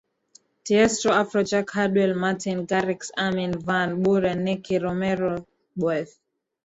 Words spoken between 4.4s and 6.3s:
Nicky Romero Sbmg Boef